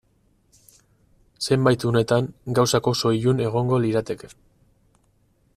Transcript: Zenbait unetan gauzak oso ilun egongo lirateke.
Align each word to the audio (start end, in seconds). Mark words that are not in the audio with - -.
Zenbait 1.49 1.85
unetan 1.91 2.31
gauzak 2.61 2.91
oso 2.95 3.15
ilun 3.21 3.47
egongo 3.49 3.81
lirateke. 3.85 4.35